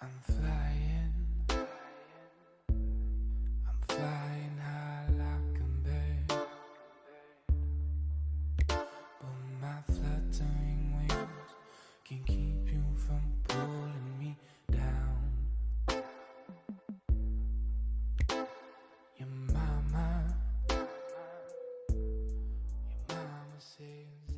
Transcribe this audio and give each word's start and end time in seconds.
I'm 0.00 0.08
flying. 0.22 0.67